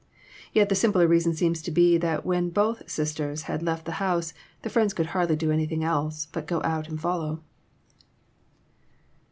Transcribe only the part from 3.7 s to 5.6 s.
the house, the friends could hardly do